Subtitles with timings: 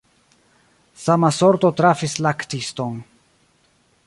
[1.01, 3.01] Sama sorto trafis laktiston.